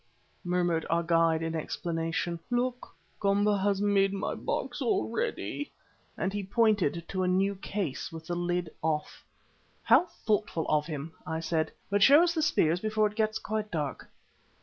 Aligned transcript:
murmured 0.43 0.83
our 0.89 1.03
guide 1.03 1.43
in 1.43 1.53
explanation. 1.53 2.39
"Look, 2.49 2.95
Komba 3.19 3.59
has 3.61 3.83
made 3.83 4.11
my 4.13 4.33
box 4.33 4.81
ready," 4.83 5.71
and 6.17 6.33
he 6.33 6.41
pointed 6.41 7.03
to 7.09 7.21
a 7.21 7.27
new 7.27 7.53
case 7.53 8.11
with 8.11 8.25
the 8.25 8.33
lid 8.35 8.71
off. 8.81 9.23
"How 9.83 10.07
thoughtful 10.07 10.65
of 10.69 10.87
him!" 10.87 11.11
I 11.27 11.39
said. 11.39 11.71
"But 11.91 12.01
show 12.01 12.23
us 12.23 12.33
the 12.33 12.41
spears 12.41 12.79
before 12.79 13.05
it 13.05 13.15
gets 13.15 13.37
quite 13.37 13.69
dark." 13.69 14.09